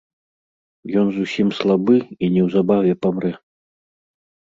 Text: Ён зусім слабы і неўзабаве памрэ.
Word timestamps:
Ён 1.01 1.11
зусім 1.17 1.51
слабы 1.57 1.97
і 2.05 2.25
неўзабаве 2.37 2.91
памрэ. 3.07 3.31